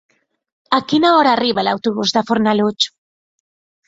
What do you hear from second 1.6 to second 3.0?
l'autobús de Fornalutx?